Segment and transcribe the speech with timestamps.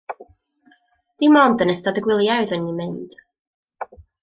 [1.25, 3.17] Dim ond yn ystod y gwyliau oeddwn i'n mynd.